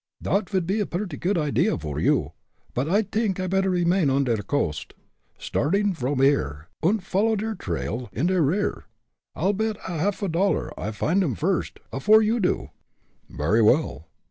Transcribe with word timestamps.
"Dot 0.19 0.49
vould 0.49 0.67
pe 0.67 0.79
a 0.79 0.87
purty 0.87 1.15
good 1.15 1.37
idea 1.37 1.75
vor 1.75 1.99
you, 1.99 2.31
but 2.73 2.89
I 2.89 3.03
t'ink 3.03 3.35
better 3.37 3.69
I 3.69 3.81
remain 3.81 4.09
on 4.09 4.23
der 4.23 4.37
coast 4.41 4.95
stardting 5.37 5.93
vrom 5.95 6.21
here, 6.23 6.69
und 6.81 7.03
follow 7.03 7.35
der 7.35 7.53
trail 7.53 8.09
in 8.11 8.25
der 8.25 8.41
rear. 8.41 8.85
I'll 9.35 9.53
bet 9.53 9.77
a 9.87 9.99
half 9.99 10.19
dollar 10.31 10.71
I 10.75 10.89
find 10.89 11.23
'em 11.23 11.35
first, 11.35 11.77
afore 11.93 12.23
you 12.23 12.39
do." 12.39 12.71
"Very 13.29 13.61
well. 13.61 14.07